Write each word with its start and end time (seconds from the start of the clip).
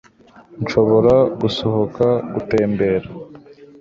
nshobora 0.61 1.15
gusohoka 1.41 2.05
gutembera 2.33 3.07